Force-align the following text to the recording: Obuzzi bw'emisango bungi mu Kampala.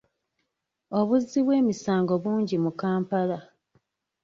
Obuzzi 0.99 1.39
bw'emisango 1.45 2.13
bungi 2.23 2.55
mu 2.63 2.71
Kampala. 2.81 3.37